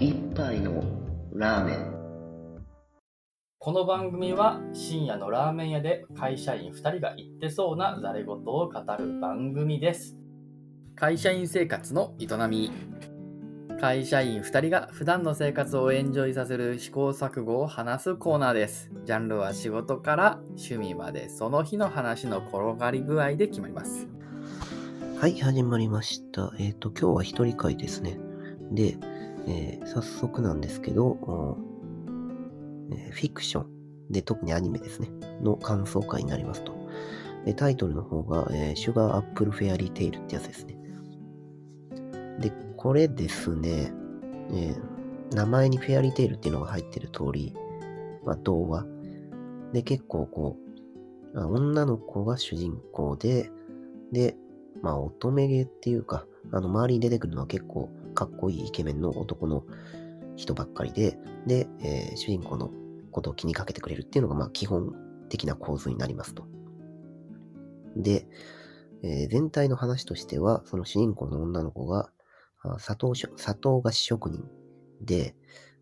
[0.00, 0.82] 一杯の
[1.34, 2.64] ラーメン
[3.58, 10.16] この番組は深夜のラーメン屋で会社員2人が言ってそうなざれ言を語る番組です。
[10.96, 12.70] 会社員生活の営み。
[13.78, 18.90] 会社員2人が普段の生活をエンジョイさせる試行錯誤を話すコーナーです。
[19.04, 24.08] ジャンルは仕事から趣味までその日の話の転がり具合で決まります。
[25.20, 26.54] はい、始まりました。
[26.58, 28.18] えっ、と、今日は一人会ですね。
[28.72, 28.96] で、
[29.50, 31.56] えー早速なんですけど、
[32.92, 33.66] えフィクション
[34.10, 35.08] で、特にアニメですね、
[35.42, 36.72] の感想会になりますと。
[37.44, 40.76] で、タイトルの方が、えーシュガーアップルフェアリーテイルってやつですね。
[42.38, 43.92] で、これですね、
[44.52, 45.00] えー
[45.34, 47.54] 名前にフェアリーテイルっていうのが入ってる通り、
[48.24, 48.84] まあ、童話。
[49.72, 50.56] で、結構こ
[51.34, 53.50] う、あ女の子が主人公で、
[54.10, 54.36] で、
[54.82, 59.64] まあ、乙女芸っていうか、あの、周りに出てくるのは結構かっこいいイケメンの男の
[60.36, 61.16] 人ばっかりで、
[61.46, 62.70] で、えー主人公の
[63.10, 64.92] ことを気にかけてくれるっていうのが、まあ、基本
[65.30, 66.44] 的な構図になりますと。
[67.96, 68.26] で、
[69.02, 72.10] えー全体の話としては、その主人公の女の子が、
[72.78, 74.44] 砂糖砂糖菓子職人
[75.00, 75.34] で、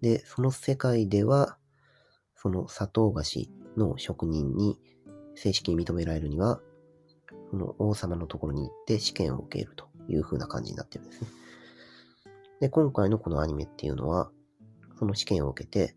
[0.00, 1.56] で、その世界では、
[2.36, 4.78] その砂糖菓子の職人に
[5.34, 6.60] 正式に認められるには、
[7.50, 11.39] その王様のところに行って試験を受けるという風な感じになってるんですね。
[12.60, 14.30] で、今回のこのアニメっていうのは、
[14.98, 15.96] その試験を受けて、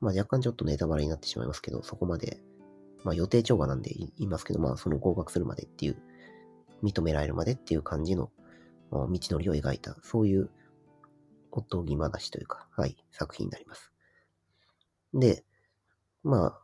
[0.00, 2.40] まあ若干ちょっとネタバレになってしまいますけど、そこまで、
[3.04, 5.96] まあ予定調和なんで言いますけど、まあその合格するまでっていう、
[6.82, 8.30] 認められるまでっていう感じの、
[8.90, 10.50] 道のりを描いた、そういう
[11.52, 13.92] おとぎ話というか、はい、作品になります。
[15.14, 15.44] で、
[16.24, 16.60] まあ、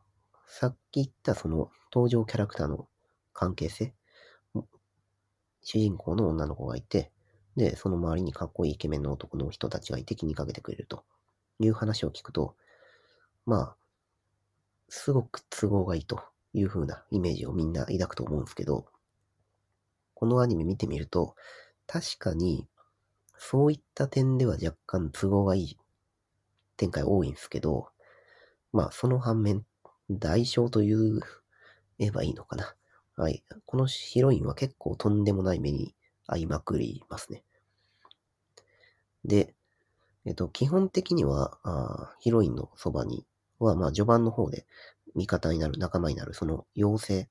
[0.47, 2.89] さっき言ったその登場キャラクターの
[3.33, 3.95] 関係性、
[5.63, 7.13] 主人公の女の子がいて、
[7.57, 11.05] で、その周りにかっこいいイケメンの男の人たちがいて気にかけてくれると
[11.59, 12.55] いう話を聞くと、
[13.47, 13.77] まあ、
[14.89, 18.87] すごく都合がいいという風なイメージをみんな抱くと思うんですけど、
[20.15, 21.35] このアニメ見てみると、
[21.87, 22.67] 確かに、
[23.37, 25.79] そういった点では若干都合がいい
[26.77, 27.89] 展開多いんですけど、
[28.73, 29.65] まあ、その反面、
[30.11, 31.21] 代償と、言
[31.99, 32.75] えばいいのかな。
[33.17, 33.43] はい。
[33.67, 35.95] このヒロインは結構とんでもない目に
[36.29, 37.43] 遭いまくりますね。
[39.29, 39.55] で、
[40.27, 43.27] えっと、基本的には、あヒロインのそばに
[43.61, 44.67] は、まあ、序盤の方で
[45.17, 47.31] 味方になる、仲間になる、その妖精、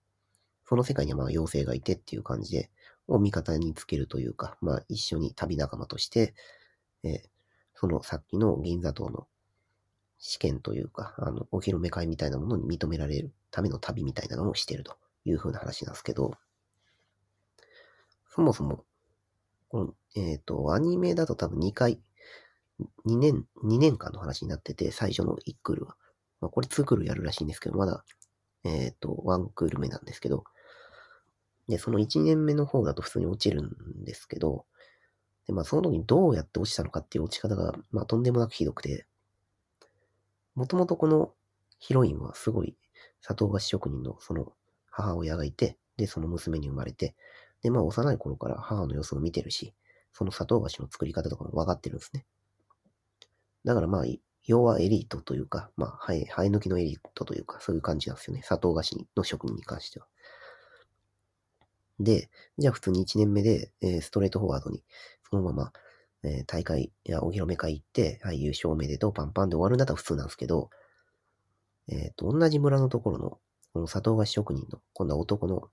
[0.65, 2.71] その世界にはまあ妖精がいてっていう感じで、
[3.07, 6.33] を味方につけるというか、まあ、一緒に旅仲間として、
[7.03, 7.21] えー
[7.79, 9.27] そのさっきの銀座島の
[10.19, 16.33] 試験というか、あの、お披露目会みたいなものに認められるための旅みたいなのをしてるという風な話なんですけど、
[18.29, 18.85] そもそも、
[19.69, 21.99] この、えっ、と、アニメだと多分2回、
[23.05, 25.95] 2年、2年間の話になってて、最初の1クールは。
[26.39, 28.03] まあ、これ2クールやるらしいんですけど、まだ、
[28.63, 30.43] えっ、と、1クール目なんですけど、
[31.67, 34.65] で、その1年目の方だと普通に落ちるんですけど、
[35.47, 39.05] で、まあ、その時にどうやって落ちたのかっていう落ち方が、まあ、とんでもなくひどくて、
[40.55, 41.33] もともとこの
[41.79, 42.75] ヒロインはすごい
[43.21, 44.53] 砂糖菓子職人のその
[44.89, 47.15] 母親がいて、で、その娘に生まれて、
[47.61, 49.73] で、まあ幼い頃から母の様子を見てるし、
[50.13, 52.25] その砂糖菓子の作り方とかも分かってるんですね。
[53.65, 54.05] だからまあ、
[54.45, 58.41] 要はエリートというか、まあ、ハエ、ハエ抜きのエリートというか、そういう感じなんですよね。
[58.43, 60.07] 砂糖菓子の職人に関しては。
[61.99, 64.83] で、じゃあ普通に1年目で、えーストレートフォワードに、
[65.29, 65.73] そのまま、
[66.23, 70.69] えー大会やお披露目会行って、はい、優勝おめでとう、パンパンで終わるんだったら普通なんですけど、
[71.89, 73.39] えっ、と、同じ村のところの、
[73.73, 75.69] この砂糖菓子職人の、今度は男の、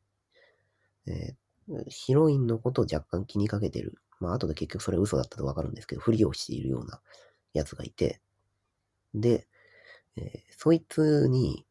[1.07, 1.35] えー
[1.89, 3.95] ヒロインのことを若干気にかけてる。
[4.21, 7.01] まあ、後で結局それ嘘だったとわかるんですけど、ふりをしているような
[7.53, 8.21] やつがいて、
[9.15, 9.47] で、
[10.17, 11.67] えーそいつに、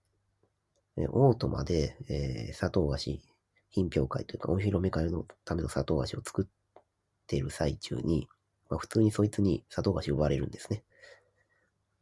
[0.97, 3.21] えーオートマで、えー砂糖菓子
[3.69, 6.79] 品評会というか、お披露目会のための砂糖菓子を作っ
[7.27, 8.27] ている最中に、
[8.69, 10.83] まあ、普通にそいつに砂糖菓子を奪われるんですね。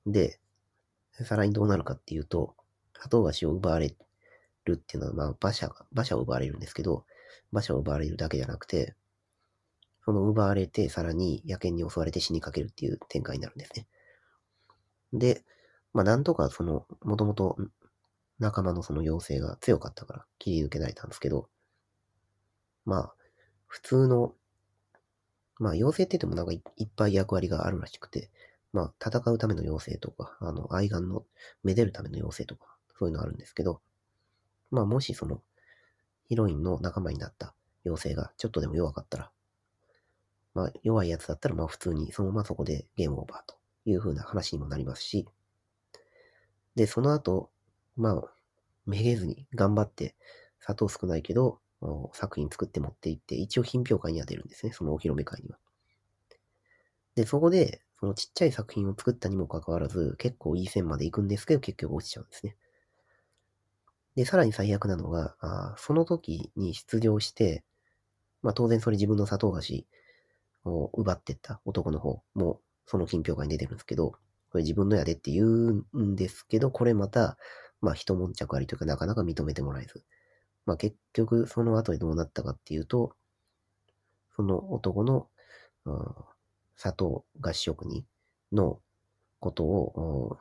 [0.06, 0.39] で、
[1.13, 2.56] さらにどうなるかっていうと、
[2.95, 3.95] 砂糖菓子を奪われ
[4.65, 7.06] るっていうのは、まあ、馬車、馬車を奪われるんですけど、
[7.51, 8.95] 馬車を奪われるだけじゃなくて、
[10.04, 13.88] その奪われて、さらに野犬に襲われて死にかけるっていう展開になるんですね。
[15.13, 15.44] で、
[15.94, 17.57] まあ、なんとかその、もともと
[18.39, 21.48] 仲間のその妖精が強かったから切り抜けられたんですけど、
[22.86, 23.13] まあ、
[23.68, 24.34] 普通の、
[25.60, 28.31] まあ、妖精って言ってもなんかいいっぱい役割があるらしくて、
[28.74, 31.24] まあ、戦うための妖精とか、あの、愛玩の、
[31.63, 33.81] めでるための妖精とか、そういうのあるんですけど、
[34.72, 35.42] まあ、もしその、
[36.31, 39.31] ヒロインの仲間になった妖精がちょっとでも弱かったら、
[40.54, 45.28] まあ、弱いやつだったら、まあ、普通にそのままそこでゲームオーバーという風な話にもなりますし、
[46.75, 47.50] で、その後、
[47.98, 48.24] まあ、
[48.86, 50.16] めげずに頑張って
[50.62, 51.60] 砂糖少ないけど、
[52.13, 55.57] 作品作って持っていって、一応品評会には出るんですね、そのお披露目会には。
[57.16, 62.56] で、そこで、そのちっちゃい作品を作ったにもかかわらず、結構いい線まで行くんですけど、結局落ちちゃうんですね。
[64.16, 67.63] で、さらに最悪なのが、あその時に出場して、
[68.44, 69.88] まあ当然それ自分の砂糖菓子
[70.66, 74.13] を奪ってった男の方も、その品評会に出てるんですけど、
[74.52, 77.38] これ自分のやでって言うんですけど、これまた、
[77.81, 80.04] まあ一悶着ありというかなかなか認めてもらえず。
[80.66, 83.16] まあ結局その後でどうなったかっていうと、
[84.36, 85.28] その男の、
[85.86, 86.16] うん、
[86.75, 88.06] 砂糖菓子職人
[88.52, 88.80] の
[89.40, 90.38] ことを、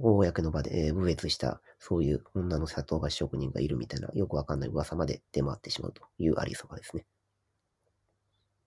[0.00, 7.04] 公の場で、えー、侮蔑した、そういう女の砂糖菓子職人がいるみたいな、よくわかんない噂まで出回ってしまうというありさまですね。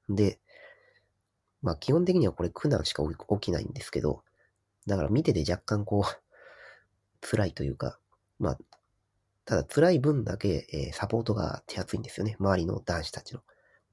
[0.09, 0.39] で、
[1.61, 4.23] まあ基本的にはこれ苦難しか起きないんですけど、
[4.87, 6.03] だから見てて若干こう、
[7.21, 7.99] 辛いというか、
[8.39, 8.59] まあ、
[9.45, 12.35] ただ辛い分だけ、えー、サポートが手厚いんですよね。
[12.39, 13.41] 周りの男子たちの。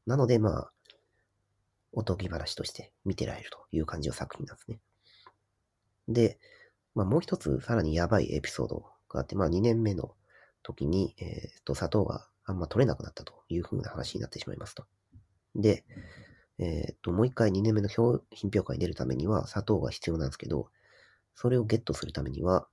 [0.07, 0.73] なので、まあ、
[1.93, 4.81] おとぎ話として見てられるという感じの作品なんですね。
[6.09, 6.39] で、
[6.99, 10.17] まあ、もう一つさらにやばいエピソードがあって、まあ、2年目の
[10.65, 14.85] 時に、えっ、ー、と、砂糖があんま取れなくなったという風な話になってしまいますと。
[15.55, 15.85] で、
[16.59, 18.21] えっ、ー、と、もう一回2年目の品
[18.53, 20.71] 評会に出るためには砂糖が必要なんですけど、
[21.37, 22.67] それをゲットするためには、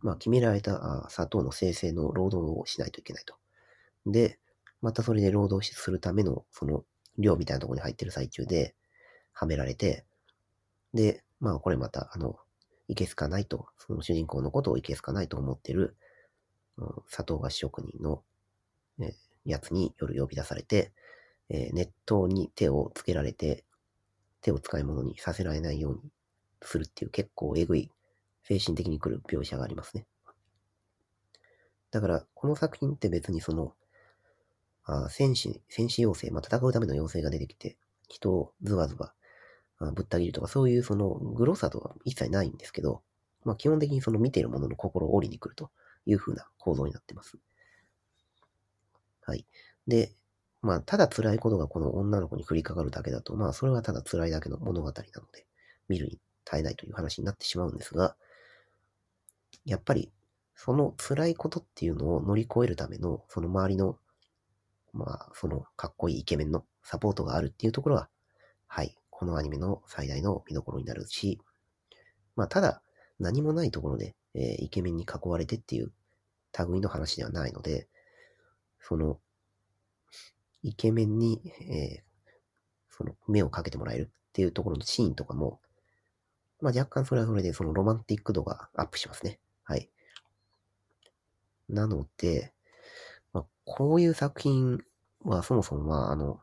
[0.00, 3.34] まあ、決められた砂糖の生成の労働をしないといけないと。
[4.06, 4.38] で、
[4.80, 6.84] またそれで労働するための、その、
[7.18, 8.76] 量みたいなところに入ってる最中で、
[9.32, 10.04] はめられて、
[10.94, 12.36] で、まあ、これまた、あの、
[12.88, 15.96] いけすかないと、その主人公のことをいけすかないと思ってる、
[17.08, 18.22] 砂糖菓子職人の、
[19.00, 20.92] えやつに夜呼び出されて、
[21.48, 23.64] えー、熱湯に手をつけられて、
[24.40, 26.00] 手を使い物にさせられないように
[26.62, 27.90] するっていう結構えぐい
[28.44, 30.06] 精神的に来る描写がありますね。
[31.90, 33.74] だから、この作品って別にその、
[34.84, 37.76] あ戦士、戦士妖精、まあ、戦うための妖精が出てきて、
[38.08, 39.12] 人をズワズワ
[39.80, 43.02] ぶった切るとか、そういうそのグロさとは一切ないんですけど、
[43.44, 45.70] まあ、基本的にその見ているものの心を折りに来ると
[46.06, 47.38] いう風な構造になってます。
[49.22, 49.44] はい。
[49.86, 50.12] で、
[50.62, 54.94] まあ、ただ辛いことがこの女の子に降りかかるだけだと、まあ、それはただ辛いだけの物語なの
[55.32, 55.46] で、
[55.88, 58.16] 見るに耐えないという話になってしまうんですが、
[59.64, 60.10] やっぱり、
[60.54, 63.98] その辛いことっていうのを乗り越えるための、その周りの、
[64.92, 68.08] まあ、そのかっこいいイケメンのサポートがあるっていうところは、
[68.66, 71.40] はい、このアニメの最大の見どころになるし、
[72.36, 72.82] まあ、ただ、
[73.18, 75.90] 何もないところで、えー、イケメンに囲われてっていう
[76.68, 77.88] 類の話ではないので、
[78.78, 79.18] その、
[80.62, 82.02] イケメンに、えー、
[82.90, 85.60] その、目をかけてもらえるっていうところのシーンとかも、
[86.60, 89.38] まあ、若干それはそれでそのロマンティック度がアップしますね。
[89.64, 89.88] はい。
[91.70, 92.52] なので、
[93.32, 94.84] まあ、こういう作品
[95.22, 96.42] はそもそもは、あの、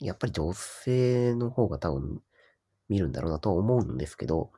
[0.00, 2.22] やっぱり女性の方が多分
[2.88, 4.50] 見るんだろうなとは思うんですけど、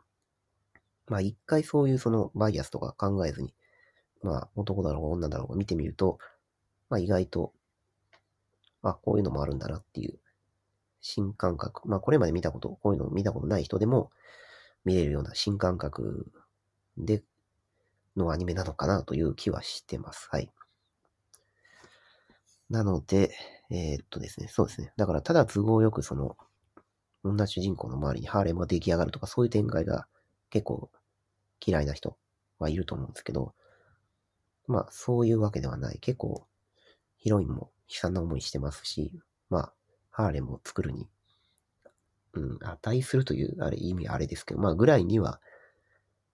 [1.07, 3.55] まあ一回そういうそのバイアスとか考えずに、
[4.23, 6.19] まあ男だろうが女だろうが見てみると、
[6.89, 7.53] まあ意外と、
[8.83, 10.19] あ、こういうのもあるんだなっていう
[11.01, 11.89] 新感覚。
[11.89, 14.11] まあこれまで見たこと、こういうのを見たことない人でも
[14.85, 16.33] 見れるような新感覚
[16.97, 17.23] で、
[18.17, 20.29] のアニメなのかなという気はしてます。
[20.31, 20.51] はい。
[22.73, 23.37] なので、
[23.71, 24.95] えー、っとですね、そうですね。
[24.97, 26.39] だからただ都合よくその、
[27.23, 30.07] 女主人公の周りにハーレムが出来上がるとか、そういう展開が
[30.49, 30.91] 結構
[31.65, 32.17] 嫌いな人
[32.59, 33.55] はいると思うんですけど、
[34.67, 35.99] まあそういうわけではない。
[36.01, 36.47] 結構
[37.19, 39.13] ヒロインも悲惨な思いしてますし、
[39.51, 39.73] まあ
[40.11, 41.07] ハーレムを作るに、
[42.33, 45.43] うん、値するという、あれ、意味あれですけど、まあぐらいには、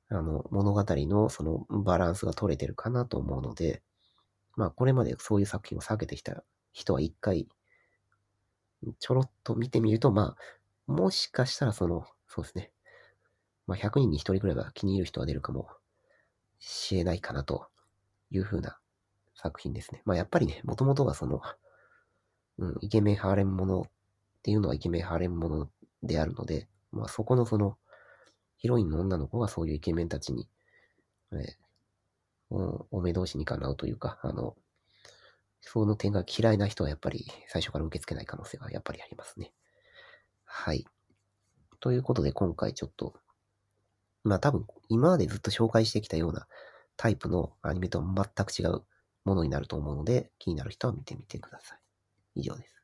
[0.08, 3.82] あの、物語のそのバランスが取れてるかなと思うので、
[4.58, 7.46] まあこれまでそういう作品を避けてきた人は一回、
[8.98, 12.72] ちょろっと見てみると、まあ、もしかしたらその、そうですね。
[13.68, 15.68] まあ100人に1人くらいは気に入る人は出るかも
[16.58, 17.68] しれないかなと
[18.32, 18.78] いうふうな
[19.36, 20.02] 作品ですね。
[20.04, 21.40] まあやっぱりね、もともとがその、
[22.58, 23.90] うん、イケメンハーレンものっ
[24.42, 25.68] ていうのはイケメンハーレンもの
[26.02, 27.76] であるので、まあそこのその、
[28.56, 30.48] ヒロインの女の子がそういうイケメンたちに、
[31.30, 31.38] えー、
[32.50, 34.56] お目通しにかなうというか、あの、
[35.60, 39.52] その点が嫌いな人はやっぱり最初から受け付けない可能性がやっぱりありますね。
[40.44, 40.86] はい。
[41.80, 43.14] ということで今回ちょっと、
[44.24, 46.46] まあ多分今までずっと紹介してきたような
[46.96, 48.84] タイプのアニメとは全く違う
[49.24, 51.78] ものになると思うので、気になる人は見てみてください。
[52.36, 52.77] 以上です。